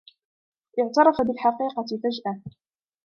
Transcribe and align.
اعترَف 0.79 1.21
بالحقيقة 1.21 1.73
فجأةً. 2.03 2.41